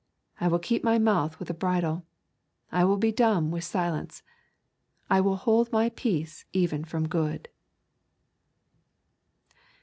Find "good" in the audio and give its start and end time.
7.07-7.47